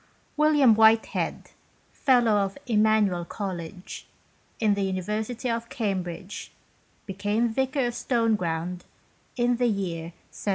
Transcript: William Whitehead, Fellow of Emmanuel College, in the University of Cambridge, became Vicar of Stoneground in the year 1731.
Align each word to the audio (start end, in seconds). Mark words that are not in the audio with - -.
William 0.35 0.73
Whitehead, 0.73 1.51
Fellow 1.91 2.37
of 2.37 2.57
Emmanuel 2.65 3.23
College, 3.23 4.07
in 4.59 4.73
the 4.73 4.81
University 4.81 5.47
of 5.47 5.69
Cambridge, 5.69 6.51
became 7.05 7.47
Vicar 7.49 7.85
of 7.85 7.93
Stoneground 7.93 8.79
in 9.37 9.57
the 9.57 9.67
year 9.67 10.05
1731. 10.05 10.11